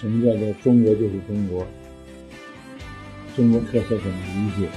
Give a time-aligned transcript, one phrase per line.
[0.00, 1.66] 什么叫做中国就是中国？
[3.36, 4.70] 中国特色怎么理解？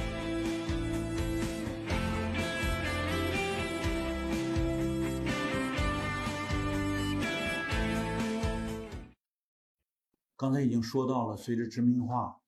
[10.35, 12.41] 刚才已经说到了，随着殖民化，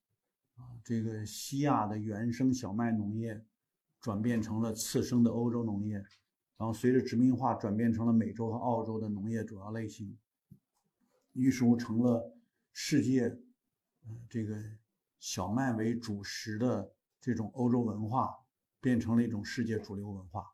[0.58, 3.42] 啊，这个西亚的原生小麦农业
[4.02, 5.94] 转变成了次生的欧洲农业，
[6.58, 10.18] 然后随着殖民化转变成了美洲和澳洲的农业主要类型，
[11.32, 12.34] 于是乎成了
[12.78, 13.22] 世界，
[14.06, 14.54] 呃，这个
[15.18, 18.36] 小麦为主食的这种欧洲文化，
[18.82, 20.46] 变成了一种世界主流文化。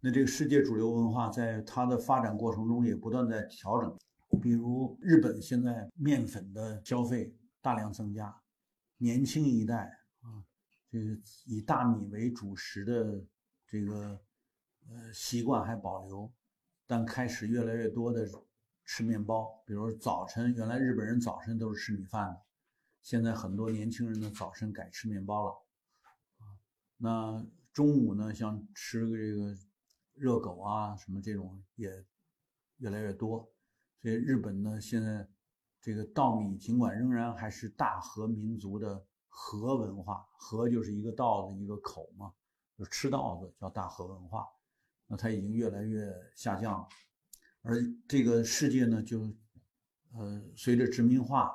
[0.00, 3.98] 那这个世界主流文化在它的发展过程中也不断在调整。
[4.42, 8.38] 比如日本现在面粉的消费大量增加，
[8.98, 10.44] 年轻一代啊，
[10.90, 13.24] 这个以大米为主食的
[13.66, 14.20] 这个
[14.90, 16.30] 呃习惯还保留，
[16.86, 18.28] 但开始越来越多的
[18.84, 19.62] 吃面包。
[19.66, 22.42] 比如早晨，原来日本人早晨都是吃米饭的，
[23.02, 25.50] 现在很多年轻人呢早晨改吃面包了
[26.38, 26.44] 啊。
[26.96, 29.56] 那中午呢，像吃个这个
[30.14, 31.90] 热狗啊什么这种也
[32.76, 33.50] 越来越多。
[34.00, 35.28] 所以日本呢，现在
[35.80, 42.32] 这个稻米尽管仍然还是大和民族的和文化，和就是一个稻子一个口嘛，
[42.78, 44.46] 就吃稻子叫大和文化，
[45.06, 46.88] 那它已经越来越下降了。
[47.66, 49.34] 而这个世界呢，就
[50.12, 51.50] 呃随着殖民化，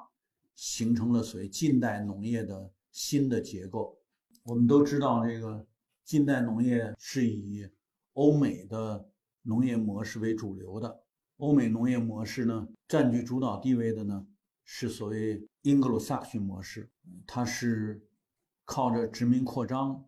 [0.56, 3.96] 形成了所谓近代农业的新的结构。
[4.42, 5.68] 我们都知道，这个
[6.04, 7.70] 近代农业是以
[8.14, 9.08] 欧美的
[9.44, 11.04] 农业模式为主流的。
[11.38, 14.26] 欧美农业模式呢，占据主导地位的呢
[14.64, 16.90] 是所谓英格鲁萨克逊模式，
[17.28, 18.04] 它是
[18.66, 20.04] 靠着殖民扩张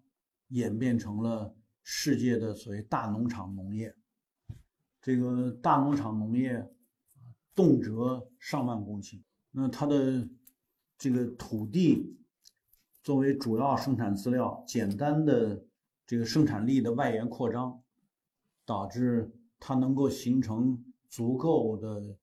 [0.47, 3.95] 演变成了世界的所谓大农场农业。
[5.01, 6.69] 这个大农场农业
[7.55, 9.21] 动辄上万公顷，
[9.51, 10.29] 那它的
[10.97, 12.17] 这个土地
[13.03, 15.65] 作为主要生产资料，简单的
[16.05, 17.81] 这个生产力的外延扩张，
[18.65, 20.83] 导致它能够形成。
[21.11, 22.17] 足够的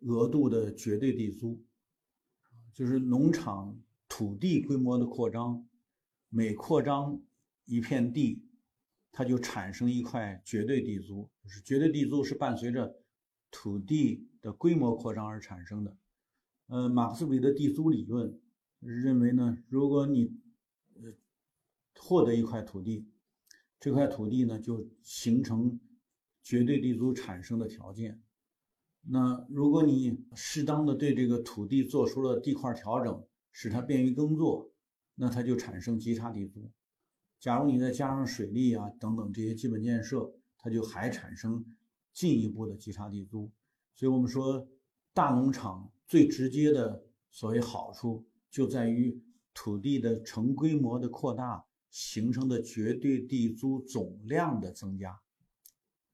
[0.00, 1.64] 额度的绝对地租，
[2.74, 3.80] 就是农场
[4.10, 5.66] 土地规模的扩张，
[6.28, 7.18] 每扩张
[7.64, 8.44] 一片地，
[9.12, 11.30] 它就产生一块绝对地租。
[11.42, 12.96] 就是绝对地租是伴随着
[13.50, 15.96] 土地的规模扩张而产生的。
[16.66, 18.40] 呃，马克思韦的地租理论
[18.80, 20.36] 认为呢，如果你
[20.94, 21.12] 呃
[21.98, 23.08] 获得一块土地，
[23.78, 25.78] 这块土地呢就形成。
[26.42, 28.22] 绝对地租产生的条件，
[29.02, 34.72] 那如果你适当的对这个土地做出了地块调整，使它便于耕作，
[35.14, 36.72] 那它就产生极差地租。
[37.40, 41.64] 假如你再加上水利啊等等这些基本建设，它就还产生
[42.12, 43.50] 进一步的极差地租。
[43.94, 44.68] 所以我们说，
[45.14, 49.18] 大农场最直接的所谓好处，就在于
[49.54, 55.18] 土地的成规模的扩大形成的绝对地租总量的增加。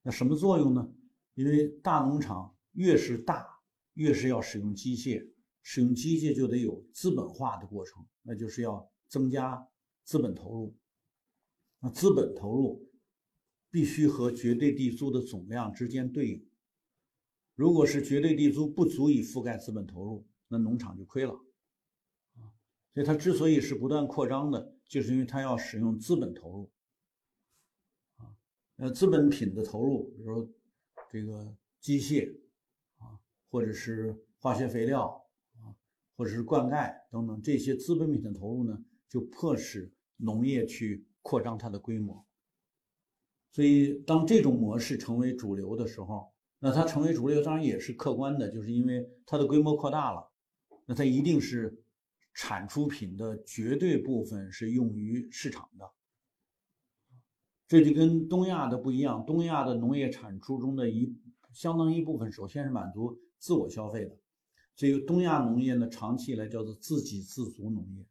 [0.02, 0.88] 那什么作用呢？
[1.34, 3.44] 因为大农场越是大，
[3.94, 5.28] 越是要使用机械，
[5.60, 9.66] 使用机械就得有资本化的过程，那就是要增加
[10.04, 10.72] 资本投入。
[11.80, 12.90] 那资本投入
[13.70, 16.48] 必须和绝对地租的总量之间对应。
[17.54, 21.40] 如果是绝对地租不足以覆盖资本投入，那农场就亏了。
[22.92, 26.70] 所以它之所以是不断扩张的，就是因为它要使用资本投入
[28.16, 28.36] 啊。
[28.76, 30.50] 呃，资本品的投入，比如
[31.10, 32.38] 这个机械
[32.96, 33.20] 啊，
[33.50, 35.26] 或者是化学肥料
[35.60, 35.76] 啊，
[36.16, 42.24] 或者是灌溉等等这些资本品的投入呢，就迫使农业去扩张它的规模。
[43.50, 50.30] 所以，当这种模式成为主流的时候，那它成为主流当然也是客观的，就是因为它的规模扩大了，
[50.84, 51.82] 那它一定是
[52.32, 55.90] 产出品的绝对部分是用于市场的。
[57.66, 61.12] 这就跟东亚的不一样，东亚的农业产出中的一
[61.52, 64.16] 相当一部分，首先是满足自我消费的，
[64.76, 68.06] 所以东亚农业呢，长期以来叫做自给自足农业，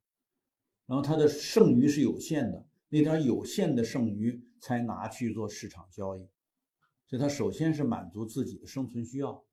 [0.88, 6.28] 然后它的剩余是有限的，那点有限的剩余才拿去做市场交易，
[7.08, 9.44] 所以它首先是满足自己的生存需要，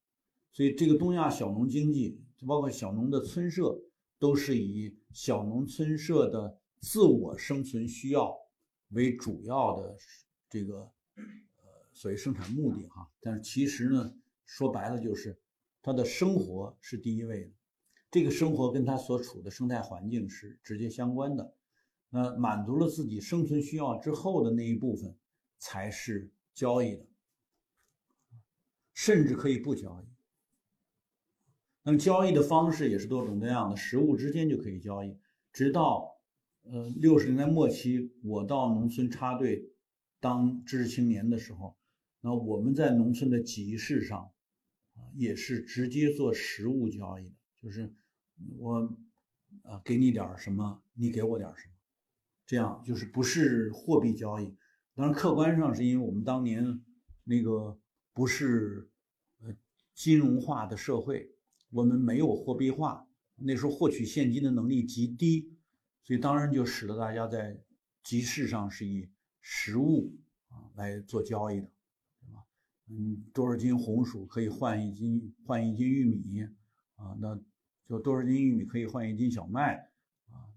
[0.53, 3.81] 所以这个东亚小农经济，包括小农的村社，
[4.19, 8.37] 都是以小农村社的自我生存需要。
[8.95, 9.97] 为主要的
[10.51, 11.65] 这个呃
[11.95, 14.15] 所谓生产目的哈，但是其实呢，
[14.45, 15.41] 说白了就是
[15.81, 17.51] 他的生活是第一位的，
[18.11, 21.55] 这个生活跟他所处的生态环境是直接相关的。
[22.15, 25.17] 那满足了自己生存需要之后的那一部分
[25.59, 27.07] 才是交易的，
[28.93, 30.05] 甚至可以不交易。
[31.83, 35.19] 那么交易的方式也是多种多样的，实物之间就可以交易。
[35.53, 36.21] 直到
[36.65, 39.73] 呃六十年代末期，我到农村插队
[40.21, 41.77] 当知识青年的时候，
[42.21, 44.31] 那我们在农村的集市上
[44.95, 47.93] 啊，也是直接做实物交易的，就是
[48.59, 48.97] 我
[49.63, 51.72] 啊给你点什么，你给我点什么，
[52.47, 54.57] 这样就是不是货币交易。
[54.95, 56.83] 当然，客观上是因为我们当年
[57.25, 57.79] 那个
[58.13, 58.91] 不是
[59.41, 59.55] 呃
[59.95, 61.35] 金融化的社会，
[61.71, 63.07] 我们没有货币化。
[63.37, 65.51] 那时候获取现金的能力极低，
[66.05, 67.59] 所以当然就使得大家在
[68.05, 69.09] 集市上是以
[69.41, 70.15] 实物
[70.49, 71.69] 啊来做交易的，
[72.21, 72.45] 对吧？
[72.89, 76.43] 嗯，多少斤红薯可以换一斤换一斤玉米
[76.97, 77.17] 啊？
[77.19, 77.41] 那
[77.89, 79.91] 就多少斤玉米可以换一斤小麦？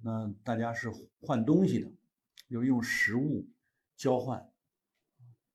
[0.06, 1.92] 那大家是换东西的，
[2.48, 3.50] 就是用实物
[3.98, 4.48] 交换。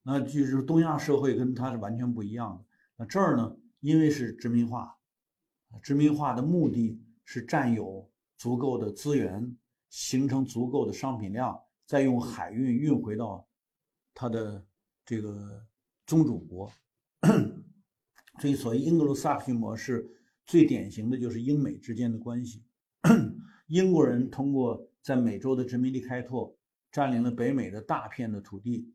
[0.02, 2.64] 那就是东亚社会跟它是完全不一样的。
[2.96, 4.98] 那这儿呢，因为是殖民化，
[5.80, 7.00] 殖民化的目的。
[7.32, 9.56] 是占有足够的资源，
[9.88, 11.56] 形成足够的商品量，
[11.86, 13.46] 再用海运运回到
[14.12, 14.66] 它的
[15.04, 15.64] 这个
[16.08, 16.68] 宗主国。
[18.40, 20.10] 所以，所谓英格鲁萨克逊模式，
[20.44, 22.64] 最典型的就是英美之间的关系。
[23.70, 26.54] 英国人通过在美洲的殖民地开拓，
[26.92, 28.92] 占领了北美的大片的土地。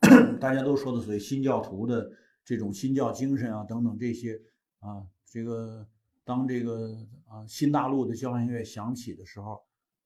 [0.38, 2.10] 大家都说的所谓新教徒的
[2.44, 4.40] 这种新教精神啊，等等这些
[4.80, 5.88] 啊，这个。
[6.24, 9.62] 当这个啊新大陆的交响乐响起的时候，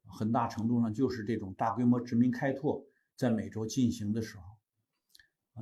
[0.07, 2.87] 很大程度上就是这种大规模殖民开拓
[3.17, 4.45] 在美洲进行的时候。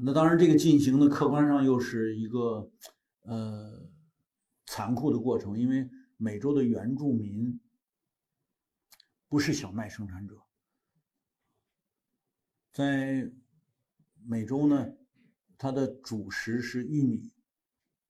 [0.03, 2.71] 那当然，这个进行的客观上又是一个
[3.23, 3.89] 呃
[4.67, 5.89] 残酷的过程，因为
[6.19, 7.59] 美洲的原住民
[9.31, 10.43] 不是小麦生产者，
[12.73, 13.31] 在
[14.25, 14.93] 美洲呢，
[15.57, 17.31] 它的主食是玉米。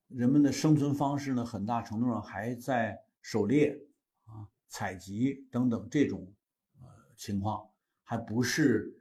[0.08, 3.78] 人们的生存方式呢，很大程度上还在狩猎
[4.24, 6.34] 啊、采集等等这种
[6.80, 7.68] 呃情况，
[8.02, 8.98] 还不是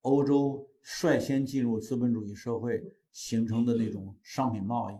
[0.00, 2.82] 欧洲率先进入资本主义社会
[3.12, 4.96] 形成的那种商品贸易。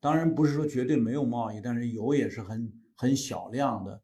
[0.00, 4.02] 当然不是说绝对没有贸易，但是有也是很很小量的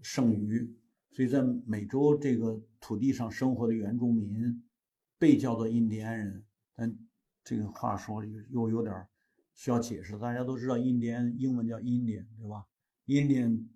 [0.00, 0.72] 剩余。
[1.14, 4.62] 所以在美洲这个土地上生活的原住民
[5.16, 6.44] 被叫做印第安人，
[6.74, 6.98] 但
[7.42, 9.06] 这个话说又又有点。
[9.56, 12.66] 需要解释，大家都知道印第安英文叫 Indian，对吧
[13.06, 13.68] ？Indian，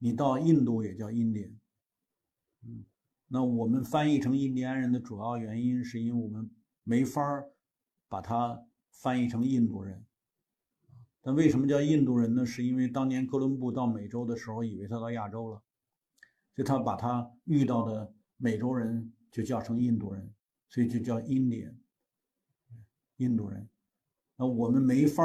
[0.00, 1.52] 你到印度也叫 Indian。
[2.66, 2.84] 嗯，
[3.28, 6.50] 那我们翻译成印第安人的主要原因，是因为我们
[6.82, 7.44] 没法
[8.08, 8.60] 把它
[8.90, 10.04] 翻译成印度人。
[11.22, 12.44] 但为什么叫印度人呢？
[12.44, 15.62] 是因为当年哥伦布到美洲的时候，以为他到亚洲了，
[16.54, 20.32] 所以他把他遇到的美洲人就叫成印度人，
[20.68, 21.74] 所以就叫 Indian，
[23.16, 23.68] 印度人。
[24.36, 25.24] 那我们没法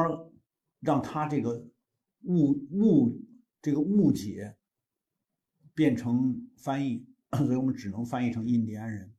[0.80, 1.68] 让他这个
[2.24, 3.22] 误误
[3.62, 4.58] 这个误解
[5.74, 7.06] 变成翻译，
[7.38, 9.14] 所以我们只能翻译成印第安人。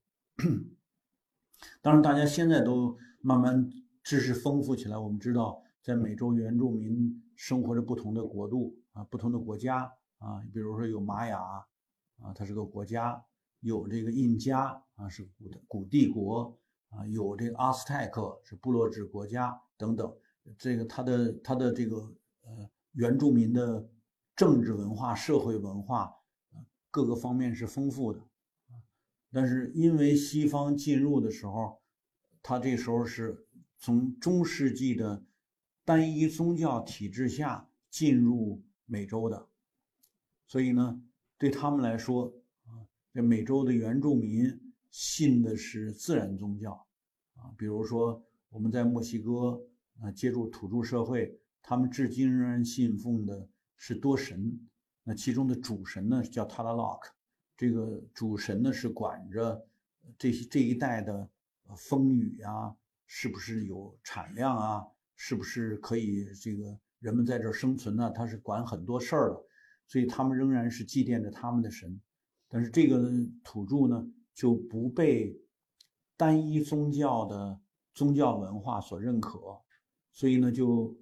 [1.83, 3.71] 当然，大家现在都慢慢
[4.03, 11.41] 知识丰富起来，我们知道在美洲原住民生活着不同的国度啊，不同的国家啊，比如说有玛雅
[12.21, 13.25] 啊，它是个国家；
[13.61, 16.59] 有这个印加啊，是古的古帝国
[16.91, 19.61] 啊；有这个阿斯泰克是部落制国家。
[19.77, 20.15] 等等，
[20.59, 21.97] 这个他的他的这个
[22.43, 23.89] 呃原住民的
[24.37, 26.15] 政治文化、社会文化
[26.91, 28.21] 各个方面是丰富的，
[29.33, 31.81] 但是因为西方进入的时候，
[32.43, 33.47] 他这时候是
[33.79, 35.25] 从中世纪的
[35.83, 39.49] 单一宗教体制下进入美洲的，
[40.47, 41.03] 所以呢，
[41.41, 42.33] 对他们来说
[42.67, 44.49] 啊，这美洲的原住民
[44.93, 46.87] 信的是自然宗教
[47.35, 49.61] 啊，比如说我们在墨西哥。
[50.03, 54.59] 啊，接触土著社会，他们至今仍然信奉的是多神。
[55.05, 57.13] 那其中的主神呢，叫塔拉洛克。
[57.55, 59.63] 这个主神呢，是管着
[60.17, 61.29] 这些这一带的
[61.77, 62.75] 风雨啊，
[63.07, 68.11] 是不是有产量啊，是不是可以这个人们在这儿生存呢？
[68.11, 69.45] 他是管很多事儿的，
[69.91, 72.01] 所以他们仍然是祭奠着他们的神。
[72.47, 73.11] 但是这个
[73.43, 75.37] 土著呢，就不被
[76.17, 77.61] 单一宗教的
[77.93, 79.41] 宗教文化所认可。
[80.13, 80.97] 所以呢，就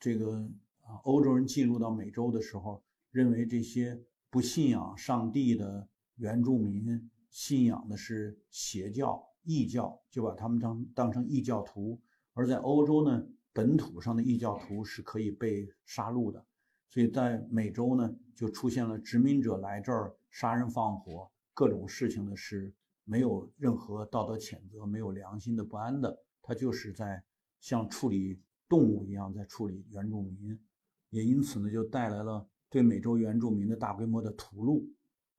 [0.00, 0.40] 这个
[0.80, 2.82] 啊，欧洲人进入到美洲的时候，
[3.12, 12.00] 认为这些不信仰上帝的原住民信仰的是邪教、异教，就把他们当当成异教徒。
[12.32, 16.44] 而在欧洲呢，本土上的异教徒是可以被杀戮的。
[16.92, 22.70] 所以在美洲呢，就出现了殖民者来这儿杀人放火，各种事情呢是
[23.04, 26.22] 没有任何道德谴责、没有良心的不安的。
[26.42, 27.24] 他就是在
[27.60, 28.38] 像处理。
[28.68, 30.58] 动物一样在处理原住民，
[31.10, 34.82] 也因此呢就带来了对美洲原住民的大规模的屠戮。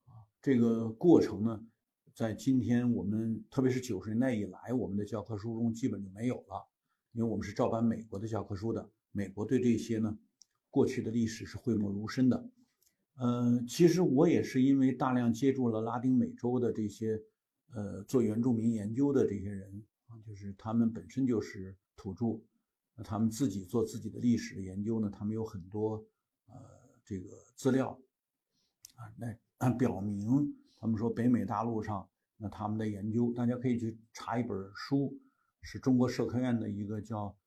[0.05, 1.65] 啊，这个过程呢，
[2.13, 6.63] 在今天我们特别是九十年代以来，我们的教科书中基本就没有了，
[7.13, 10.15] 因为我们是照搬美国的教科书的，美国对这些呢
[10.73, 12.49] 过去的历史是讳莫如深的。
[13.17, 17.21] 呃，其实我也是因为大量接触了拉丁美洲的这些，
[17.75, 22.41] 呃，做原住民研究的这些人啊，就是他们本身就是土著，
[22.95, 26.03] 那他们自己做自己的历史研究呢，他们有很多
[26.47, 26.55] 呃
[27.05, 27.95] 这个资料
[28.95, 35.15] 啊，来表明他们说北美大陆上那他们的研究，大家可以去查一本书，
[35.61, 37.37] 是中国社科院的一个叫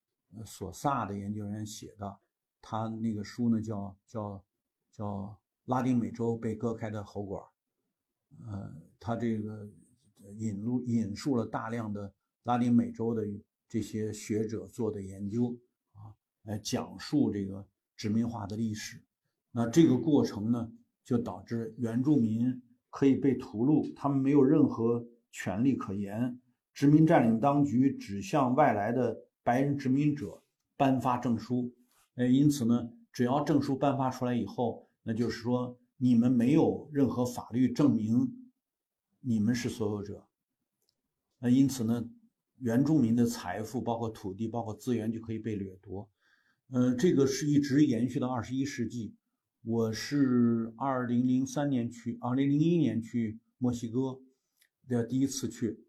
[0.44, 2.20] 索萨的研究人员写的，
[2.66, 4.44] 他那个书呢叫叫
[4.92, 5.38] 叫。
[5.66, 7.42] 拉丁美洲被割开的喉管，
[8.46, 9.68] 呃，他这个
[10.36, 13.26] 引入引述了大量的拉丁美洲的
[13.68, 15.58] 这些学者做的研究
[15.94, 19.02] 啊，来讲述这个殖民化的历史。
[19.50, 26.40] 那这个过程呢，就导致原住民可以被屠戮，他们没有任何权利可言。
[26.72, 30.40] 殖民占领当局只向外来的白人殖民者
[30.76, 31.74] 颁发证书，
[32.16, 34.84] 呃，因此呢，只要证书颁发出来以后。
[35.08, 38.50] 那就是说，你们没有任何法律证明
[39.20, 40.26] 你们是所有者。
[41.38, 42.10] 那因此呢，
[42.58, 46.10] 原住民的财富，包括土地，包括资源，就可以被掠夺。
[46.70, 49.14] 嗯，这个是一直延续到二十一世纪。
[49.62, 54.18] 我是二零零三年去，二零零一年去墨西哥
[54.88, 55.84] 的第一次去。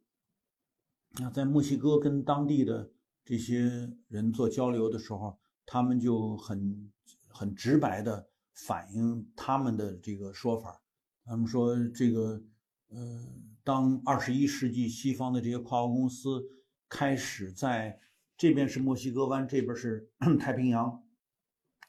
[1.19, 2.91] 那在墨西哥跟当地的
[3.25, 6.91] 这些人做交流的时候，他们就很
[7.27, 8.27] 很直白的。
[8.65, 10.81] 反映他们的这个说法，
[11.23, 12.41] 他们说这个，
[12.87, 13.23] 呃，
[13.63, 16.43] 当二十一世纪西方的这些跨国公司
[16.89, 17.99] 开始在
[18.35, 20.09] 这边是墨西哥湾，这边是
[20.41, 21.03] 太平洋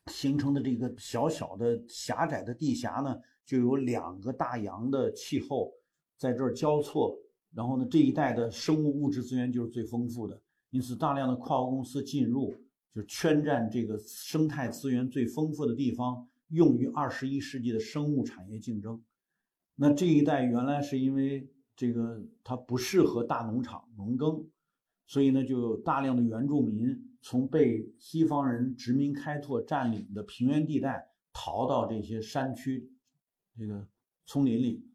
[0.08, 5.73] 形成的这个小小的狭窄的地峡呢，就有两个大洋的气候
[6.18, 7.18] 在这儿交错，
[7.54, 12.54] 然后呢，这一带的生物物质资源就是最丰富的，因此大量的跨国公司进入，
[12.95, 16.28] 就圈占这个生态资源最丰富的地方。
[16.50, 19.02] 用于二十一世纪的生物产业竞争，
[19.75, 24.49] 那这一带原来是因为这个它不适合大农场农耕，
[25.07, 32.90] 所以呢就有大量的原住民从被西方人殖民开拓占领的平原地带逃到这些山区，
[33.54, 33.87] 这个
[34.25, 34.87] 丛林里，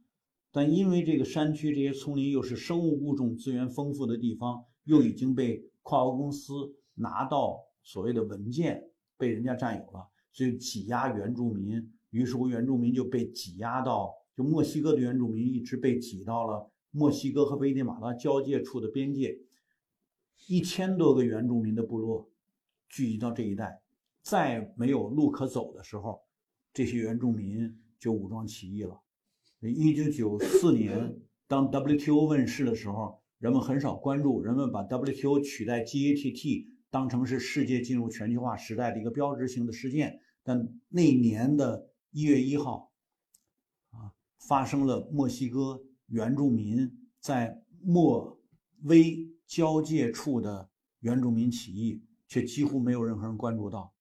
[0.52, 6.52] 但因为这个山区这些丛林又是生物物种资源丰富的地方，又已经被跨国公司
[6.96, 10.10] 拿到所谓的文件被人家占有了。
[10.32, 19.38] 所以挤压原住民，于是乎原住民就被挤压到，就墨西哥的原住民一直被挤到了墨西哥和危地马拉交界处的边界，
[20.48, 22.30] 一千多个原住民的部落
[22.90, 23.82] 聚集到这一带，
[24.24, 26.24] 再没有路可走的时候，
[26.74, 29.00] 这些原住民就武装起义了。
[29.60, 31.16] 一九九四年，
[31.48, 40.20] 当 WTO 问世的时候，人们很少关注，人们把 WTO 取代 GATT 当成是世界进入全球化时代的一个标志性的事件。
[40.44, 42.92] 但那年的一月一号，
[43.90, 44.14] 啊，
[44.48, 48.40] 发生了墨西哥原住民在墨
[48.84, 50.70] 威交界处的
[51.00, 53.92] 原住民起义，却几乎没有任何人关注到。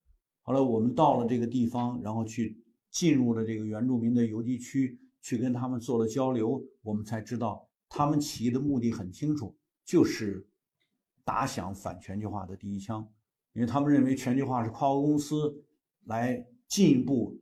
[0.42, 10.46] 后来我们到了这个地方，然后去进入了这个原住民的游击区，去跟他们做了交流，我们才知道他们起义的目的很清楚，就是
[11.24, 13.08] 打响反全球化的第一枪，
[13.52, 15.64] 因为他们认为全球化是跨国公司。
[16.06, 17.40] 来进一步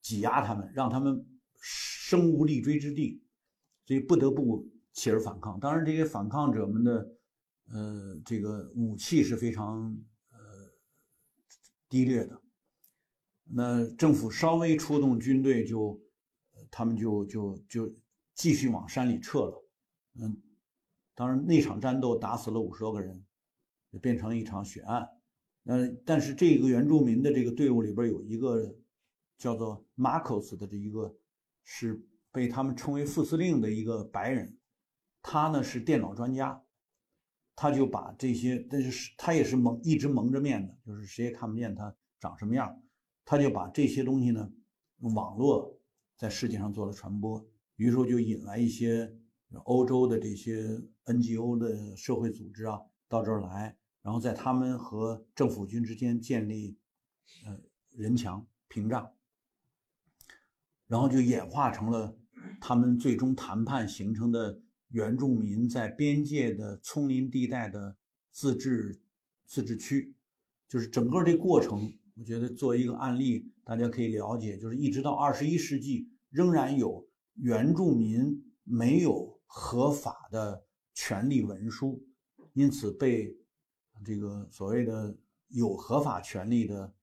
[0.00, 1.26] 挤压他们，让他们
[1.60, 3.22] 生无立锥之地，
[3.84, 5.60] 所以不得不起而反抗。
[5.60, 7.12] 当然，这些反抗者们的
[7.68, 9.94] 呃这个武器是非常
[10.30, 10.38] 呃
[11.90, 12.40] 低劣的。
[13.44, 16.00] 那政府稍微出动军队，就
[16.70, 17.94] 他们就就就
[18.34, 19.68] 继续往山里撤了。
[20.14, 20.34] 嗯，
[21.16, 23.24] 当然那场战斗打死了五十多个人，
[23.90, 25.08] 就变成了一场血案。
[25.64, 28.76] 呃，但是这个原住民的这个队伍里边有一个
[29.38, 31.16] 叫做 Marcos 的这一个，
[31.64, 34.56] 是被他们称为副司令的一个白人，
[35.22, 36.62] 他呢是电脑专家，
[37.56, 42.80] 他就把这些，但是他也是蒙一直蒙着面的，就是谁也看不见他长什么样，
[43.24, 44.52] 他就把这些东西呢，
[45.00, 45.80] 网络
[46.16, 47.44] 在世界上做了传播，
[47.76, 49.12] 于是就引来一些
[49.64, 53.76] 欧洲的这些 NGO 的社会组织啊到这儿来。
[54.02, 56.78] 然后在他们和政府军之间建立，
[57.44, 57.58] 呃，
[57.90, 59.10] 人墙屏障，
[60.86, 62.16] 然后就演化成了
[62.60, 64.60] 他们最终谈判形成的
[64.90, 67.96] 原住民在边界的丛林地带的
[68.30, 69.00] 自治
[69.44, 70.14] 自治区，
[70.68, 82.04] 就是整个这过程我觉得作为一个案例，大家可以了解，就是一直到二十一世纪，仍然有原住民没有合法的权利文书，
[82.52, 83.34] 因此被
[84.04, 85.16] 这个所谓的
[85.48, 86.94] 有合法权利的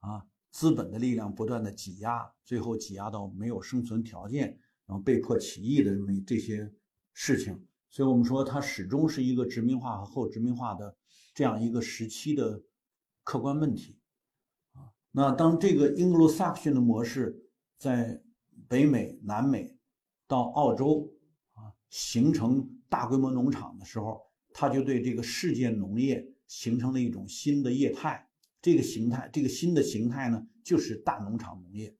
[0.00, 6.72] 啊资本的力量不断的挤压，最后挤压到没有生存条件，然后被迫起义的这么这些
[7.12, 7.66] 事情。
[7.88, 10.96] 所以我们说，它始终是一个殖民化和后殖民化的
[11.34, 12.62] 这样一个时期的
[13.22, 13.98] 客观问题
[14.72, 14.90] 啊。
[15.10, 18.22] 那当这个 Anglo-Saxon 的模式在
[18.68, 19.76] 北美、南美
[20.28, 21.12] 到澳洲
[21.90, 24.20] 形成大规模农场的时候，
[24.54, 28.26] 它就对这个世界农业形成了一种新的业态。
[28.62, 31.94] 这个形态，这个新的形态呢，就是大农场农业。